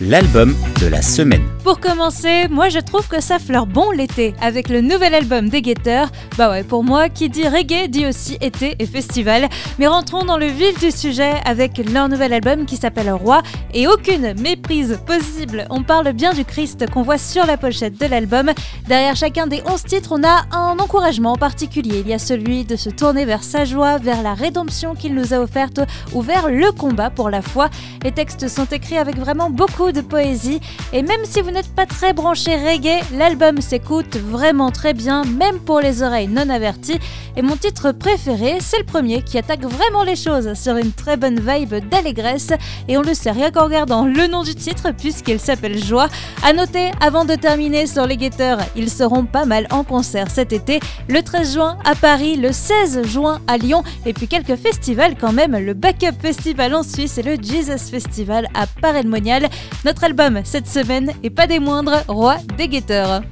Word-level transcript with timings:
l'album 0.00 0.54
de 0.80 0.86
la 0.86 1.02
semaine. 1.02 1.42
Pour 1.62 1.78
commencer, 1.78 2.48
moi 2.48 2.68
je 2.68 2.78
trouve 2.78 3.06
que 3.08 3.20
ça 3.20 3.38
fleure 3.38 3.66
bon 3.66 3.90
l'été 3.90 4.34
avec 4.40 4.68
le 4.68 4.80
nouvel 4.80 5.14
album 5.14 5.48
des 5.48 5.62
Guetteurs. 5.62 6.10
Bah 6.36 6.50
ouais, 6.50 6.64
pour 6.64 6.82
moi, 6.82 7.08
qui 7.08 7.28
dit 7.28 7.46
reggae 7.46 7.88
dit 7.88 8.06
aussi 8.06 8.36
été 8.40 8.74
et 8.78 8.86
festival. 8.86 9.48
Mais 9.78 9.86
rentrons 9.86 10.24
dans 10.24 10.38
le 10.38 10.46
vif 10.46 10.80
du 10.80 10.90
sujet 10.90 11.34
avec 11.44 11.78
leur 11.92 12.08
nouvel 12.08 12.32
album 12.32 12.66
qui 12.66 12.76
s'appelle 12.76 13.10
Roi 13.12 13.42
et 13.74 13.86
aucune 13.86 14.34
méprise 14.40 14.98
possible. 15.06 15.66
On 15.70 15.82
parle 15.82 16.12
bien 16.12 16.32
du 16.32 16.44
Christ 16.44 16.90
qu'on 16.90 17.02
voit 17.02 17.18
sur 17.18 17.46
la 17.46 17.56
pochette 17.56 18.00
de 18.00 18.06
l'album. 18.06 18.50
Derrière 18.88 19.16
chacun 19.16 19.46
des 19.46 19.62
11 19.64 19.82
titres, 19.84 20.12
on 20.12 20.24
a 20.24 20.44
un 20.50 20.78
encouragement 20.78 21.32
en 21.32 21.38
particulier. 21.38 22.00
Il 22.00 22.08
y 22.08 22.14
a 22.14 22.18
celui 22.18 22.64
de 22.64 22.76
se 22.76 22.90
tourner 22.90 23.24
vers 23.24 23.44
sa 23.44 23.64
joie, 23.64 23.98
vers 23.98 24.22
la 24.22 24.34
rédemption 24.34 24.94
qu'il 24.94 25.14
nous 25.14 25.32
a 25.32 25.38
offerte 25.38 25.80
ou 26.12 26.22
vers 26.22 26.48
le 26.48 26.72
combat 26.72 27.10
pour 27.10 27.30
la 27.30 27.42
foi. 27.42 27.70
Les 28.02 28.12
textes 28.12 28.48
sont 28.48 28.66
écrits 28.66 28.98
avec 28.98 29.16
vraiment 29.16 29.50
beaucoup 29.50 29.81
de 29.90 30.00
poésie. 30.00 30.60
Et 30.92 31.02
même 31.02 31.24
si 31.24 31.40
vous 31.40 31.50
n'êtes 31.50 31.74
pas 31.74 31.86
très 31.86 32.12
branché 32.12 32.54
reggae, 32.54 33.02
l'album 33.16 33.60
s'écoute 33.60 34.16
vraiment 34.16 34.70
très 34.70 34.94
bien, 34.94 35.24
même 35.24 35.58
pour 35.58 35.80
les 35.80 36.02
oreilles 36.02 36.28
non 36.28 36.48
averties. 36.48 37.00
Et 37.36 37.42
mon 37.42 37.56
titre 37.56 37.92
préféré, 37.92 38.58
c'est 38.60 38.78
le 38.78 38.84
premier 38.84 39.22
qui 39.22 39.38
attaque 39.38 39.64
vraiment 39.64 40.04
les 40.04 40.16
choses 40.16 40.52
sur 40.54 40.76
une 40.76 40.92
très 40.92 41.16
bonne 41.16 41.40
vibe 41.40 41.88
d'allégresse. 41.88 42.52
Et 42.88 42.98
on 42.98 43.02
le 43.02 43.14
sait 43.14 43.30
rien 43.30 43.50
qu'en 43.50 43.64
regardant 43.64 44.04
le 44.04 44.26
nom 44.26 44.42
du 44.42 44.54
titre, 44.54 44.90
puisqu'il 44.96 45.40
s'appelle 45.40 45.82
Joie. 45.82 46.08
À 46.44 46.52
noter, 46.52 46.90
avant 47.00 47.24
de 47.24 47.34
terminer 47.34 47.86
sur 47.86 48.06
les 48.06 48.18
guetteurs, 48.18 48.58
ils 48.76 48.90
seront 48.90 49.24
pas 49.24 49.46
mal 49.46 49.66
en 49.70 49.82
concert 49.82 50.30
cet 50.30 50.52
été, 50.52 50.78
le 51.08 51.22
13 51.22 51.54
juin 51.54 51.78
à 51.84 51.94
Paris, 51.94 52.36
le 52.36 52.52
16 52.52 53.06
juin 53.06 53.40
à 53.46 53.56
Lyon, 53.56 53.82
et 54.04 54.12
puis 54.12 54.28
quelques 54.28 54.56
festivals 54.56 55.16
quand 55.18 55.32
même, 55.32 55.56
le 55.56 55.72
Backup 55.74 56.20
Festival 56.20 56.74
en 56.74 56.82
Suisse 56.82 57.16
et 57.18 57.22
le 57.22 57.36
Jesus 57.42 57.90
Festival 57.90 58.48
à 58.54 58.66
Paray-le-Monial. 58.66 59.48
Notre 59.84 60.04
album 60.04 60.40
cette 60.44 60.68
semaine 60.68 61.12
est 61.22 61.30
pas 61.30 61.46
des 61.46 61.58
moindres, 61.58 62.04
Roi 62.08 62.36
des 62.56 62.68
guetteurs 62.68 63.22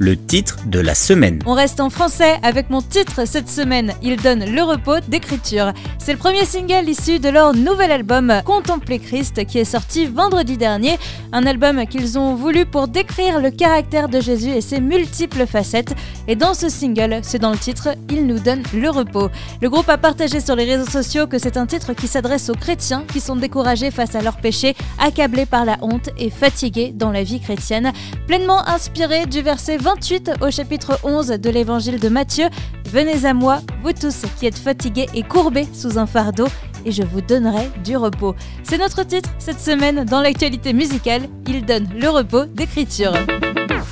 le 0.00 0.16
titre 0.16 0.56
de 0.66 0.80
la 0.80 0.94
semaine. 0.94 1.40
On 1.44 1.52
reste 1.52 1.78
en 1.78 1.90
français 1.90 2.38
avec 2.42 2.70
mon 2.70 2.80
titre 2.80 3.26
cette 3.26 3.50
semaine. 3.50 3.92
Il 4.02 4.16
donne 4.16 4.46
le 4.46 4.62
repos 4.62 4.98
d'écriture. 5.06 5.74
C'est 5.98 6.12
le 6.12 6.18
premier 6.18 6.46
single 6.46 6.88
issu 6.88 7.18
de 7.18 7.28
leur 7.28 7.52
nouvel 7.52 7.92
album 7.92 8.32
Contempler 8.46 8.98
Christ 8.98 9.44
qui 9.44 9.58
est 9.58 9.64
sorti 9.66 10.06
vendredi 10.06 10.56
dernier. 10.56 10.98
Un 11.32 11.44
album 11.44 11.86
qu'ils 11.86 12.18
ont 12.18 12.34
voulu 12.34 12.64
pour 12.64 12.88
décrire 12.88 13.40
le 13.40 13.50
caractère 13.50 14.08
de 14.08 14.20
Jésus 14.20 14.48
et 14.48 14.62
ses 14.62 14.80
multiples 14.80 15.46
facettes. 15.46 15.94
Et 16.26 16.34
dans 16.34 16.54
ce 16.54 16.70
single, 16.70 17.20
c'est 17.22 17.38
dans 17.38 17.52
le 17.52 17.58
titre, 17.58 17.90
il 18.08 18.26
nous 18.26 18.38
donne 18.38 18.62
le 18.72 18.88
repos. 18.88 19.28
Le 19.60 19.68
groupe 19.68 19.90
a 19.90 19.98
partagé 19.98 20.40
sur 20.40 20.56
les 20.56 20.64
réseaux 20.64 20.90
sociaux 20.90 21.26
que 21.26 21.38
c'est 21.38 21.58
un 21.58 21.66
titre 21.66 21.92
qui 21.92 22.08
s'adresse 22.08 22.48
aux 22.48 22.54
chrétiens 22.54 23.04
qui 23.12 23.20
sont 23.20 23.36
découragés 23.36 23.90
face 23.90 24.14
à 24.14 24.22
leurs 24.22 24.38
péchés, 24.38 24.74
accablés 24.98 25.46
par 25.46 25.66
la 25.66 25.76
honte 25.82 26.08
et 26.18 26.30
fatigués 26.30 26.92
dans 26.94 27.12
la 27.12 27.22
vie 27.22 27.40
chrétienne. 27.40 27.92
Pleinement 28.26 28.66
inspiré 28.66 29.26
du 29.26 29.42
verset 29.42 29.76
20 29.76 29.89
28 29.96 30.30
au 30.40 30.52
chapitre 30.52 31.00
11 31.02 31.30
de 31.30 31.50
l'évangile 31.50 31.98
de 31.98 32.08
Matthieu. 32.08 32.46
Venez 32.92 33.24
à 33.26 33.34
moi, 33.34 33.60
vous 33.82 33.92
tous 33.92 34.22
qui 34.38 34.46
êtes 34.46 34.56
fatigués 34.56 35.08
et 35.14 35.24
courbés 35.24 35.66
sous 35.72 35.98
un 35.98 36.06
fardeau, 36.06 36.46
et 36.84 36.92
je 36.92 37.02
vous 37.02 37.20
donnerai 37.20 37.68
du 37.82 37.96
repos. 37.96 38.36
C'est 38.62 38.78
notre 38.78 39.02
titre 39.02 39.30
cette 39.40 39.58
semaine 39.58 40.04
dans 40.04 40.20
l'actualité 40.20 40.72
musicale. 40.72 41.22
Il 41.48 41.64
donne 41.66 41.88
le 42.00 42.08
repos 42.08 42.44
d'écriture 42.44 43.14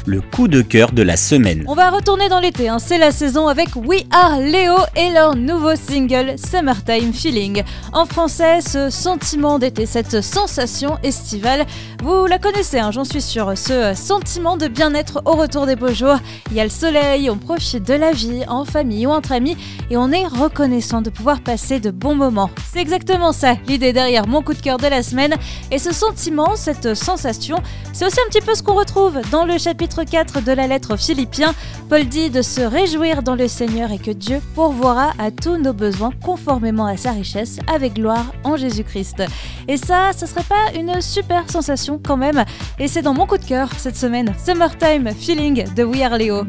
le 0.08 0.22
coup 0.22 0.48
de 0.48 0.62
cœur 0.62 0.92
de 0.92 1.02
la 1.02 1.18
semaine. 1.18 1.64
On 1.68 1.74
va 1.74 1.90
retourner 1.90 2.30
dans 2.30 2.40
l'été, 2.40 2.68
hein. 2.70 2.78
c'est 2.78 2.96
la 2.96 3.12
saison 3.12 3.46
avec 3.46 3.68
We 3.76 4.04
Are 4.10 4.40
Léo 4.40 4.76
et 4.96 5.10
leur 5.10 5.36
nouveau 5.36 5.76
single 5.76 6.36
Summertime 6.38 7.12
Feeling. 7.12 7.62
En 7.92 8.06
français, 8.06 8.62
ce 8.62 8.88
sentiment 8.88 9.58
d'été, 9.58 9.84
cette 9.84 10.22
sensation 10.22 10.98
estivale, 11.02 11.66
vous 12.02 12.24
la 12.24 12.38
connaissez, 12.38 12.78
hein, 12.78 12.90
j'en 12.90 13.04
suis 13.04 13.20
sûre, 13.20 13.52
ce 13.54 13.92
sentiment 13.94 14.56
de 14.56 14.66
bien-être 14.66 15.20
au 15.26 15.32
retour 15.32 15.66
des 15.66 15.76
beaux 15.76 15.92
jours. 15.92 16.18
Il 16.50 16.56
y 16.56 16.60
a 16.60 16.64
le 16.64 16.70
soleil, 16.70 17.28
on 17.28 17.36
profite 17.36 17.86
de 17.86 17.94
la 17.94 18.12
vie 18.12 18.44
en 18.48 18.64
famille 18.64 19.06
ou 19.06 19.10
entre 19.10 19.32
amis 19.32 19.58
et 19.90 19.98
on 19.98 20.10
est 20.10 20.26
reconnaissant 20.26 21.02
de 21.02 21.10
pouvoir 21.10 21.40
passer 21.40 21.80
de 21.80 21.90
bons 21.90 22.14
moments. 22.14 22.50
C'est 22.72 22.80
exactement 22.80 23.32
ça 23.32 23.56
l'idée 23.66 23.92
derrière 23.92 24.26
mon 24.26 24.40
coup 24.40 24.54
de 24.54 24.62
cœur 24.62 24.78
de 24.78 24.86
la 24.86 25.02
semaine 25.02 25.34
et 25.70 25.78
ce 25.78 25.92
sentiment, 25.92 26.56
cette 26.56 26.94
sensation, 26.94 27.58
c'est 27.92 28.06
aussi 28.06 28.20
un 28.26 28.30
petit 28.30 28.40
peu 28.40 28.54
ce 28.54 28.62
qu'on 28.62 28.74
retrouve 28.74 29.20
dans 29.30 29.44
le 29.44 29.58
chapitre 29.98 30.40
4 30.40 30.44
de 30.44 30.52
la 30.52 30.66
lettre 30.66 30.94
aux 30.94 30.96
Philippiens, 30.96 31.54
Paul 31.88 32.04
dit 32.04 32.30
de 32.30 32.42
se 32.42 32.60
réjouir 32.60 33.22
dans 33.22 33.34
le 33.34 33.48
Seigneur 33.48 33.90
et 33.90 33.98
que 33.98 34.10
Dieu 34.10 34.40
pourvoira 34.54 35.12
à 35.18 35.30
tous 35.30 35.56
nos 35.56 35.72
besoins 35.72 36.10
conformément 36.22 36.86
à 36.86 36.96
sa 36.96 37.10
richesse 37.12 37.58
avec 37.72 37.94
gloire 37.94 38.32
en 38.44 38.56
Jésus-Christ. 38.56 39.24
Et 39.66 39.76
ça, 39.76 40.10
ce 40.16 40.26
serait 40.26 40.44
pas 40.44 40.78
une 40.78 41.00
super 41.00 41.50
sensation 41.50 42.00
quand 42.04 42.16
même 42.16 42.44
Et 42.78 42.86
c'est 42.86 43.02
dans 43.02 43.14
mon 43.14 43.26
coup 43.26 43.38
de 43.38 43.44
cœur 43.44 43.70
cette 43.76 43.96
semaine, 43.96 44.32
Summertime 44.44 45.10
Feeling 45.14 45.64
de 45.74 45.84
We 45.84 46.02
Are 46.02 46.16
Leo 46.16 46.44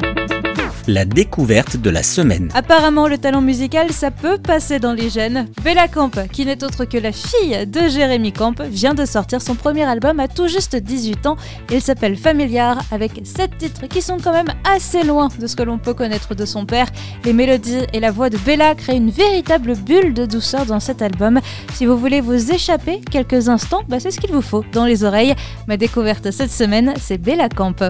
la 0.90 1.06
découverte 1.06 1.78
de 1.78 1.90
la 1.90 2.04
semaine. 2.04 2.50
Apparemment, 2.54 3.08
le 3.08 3.18
talent 3.18 3.42
musical, 3.42 3.92
ça 3.92 4.12
peut 4.12 4.38
passer 4.38 4.80
dans 4.80 4.94
les 4.94 5.10
gènes. 5.10 5.48
Bella 5.64 5.88
Camp, 5.88 6.12
qui 6.32 6.46
n'est 6.46 6.64
autre 6.64 6.86
que 6.86 6.98
la 6.98 7.12
fille 7.12 7.66
de 7.68 7.88
Jérémy 7.88 8.34
Camp, 8.34 8.60
vient 8.62 8.94
de 8.94 9.06
sortir 9.06 9.42
son 9.42 9.56
premier 9.56 9.84
album 9.84 10.20
à 10.20 10.28
tout 10.28 10.48
juste 10.48 10.76
18 10.76 11.28
ans. 11.28 11.38
Il 11.72 11.82
s'appelle 11.82 12.18
Familiar, 12.18 12.82
avec 12.92 13.22
7 13.24 13.58
titres 13.58 13.88
qui 13.88 14.02
sont 14.02 14.18
quand 14.18 14.34
même 14.34 14.54
assez 14.64 15.04
loin 15.04 15.30
de 15.40 15.48
ce 15.48 15.56
que 15.56 15.64
l'on 15.64 15.78
peut 15.78 15.94
connaître 15.94 16.34
de 16.34 16.46
son 16.46 16.66
père. 16.66 16.88
Les 17.24 17.34
mélodies 17.34 17.86
et 17.94 18.00
la 18.00 18.12
voix 18.12 18.30
de 18.30 18.38
Bella 18.38 18.74
créent 18.76 18.98
une 18.98 19.12
véritable 19.12 19.76
bulle 19.76 20.14
de 20.14 20.26
douceur 20.26 20.66
dans 20.66 20.80
cet 20.80 21.02
album. 21.02 21.40
Si 21.74 21.86
vous 21.86 21.98
voulez 21.98 22.22
vous 22.22 22.52
échapper 22.52 23.02
quelques 23.12 23.48
instants, 23.48 23.84
bah 23.88 24.00
c'est 24.00 24.12
ce 24.12 24.20
qu'il 24.20 24.32
vous 24.32 24.42
faut 24.42 24.66
dans 24.74 24.86
les 24.86 25.04
oreilles. 25.04 25.36
Ma 25.68 25.78
découverte 25.78 26.32
cette 26.32 26.52
semaine, 26.52 26.94
c'est 27.00 27.18
Bella 27.18 27.50
Camp. 27.50 27.90